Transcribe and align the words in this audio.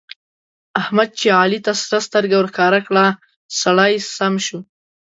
احمد 0.81 1.09
چې 1.19 1.27
علي 1.41 1.59
ته 1.65 1.71
سره 1.81 1.99
سترګه 2.07 2.35
ورښکاره 2.37 2.79
کړه؛ 2.87 3.05
سړی 3.61 3.93
سم 4.15 4.33
شو. 4.45 4.59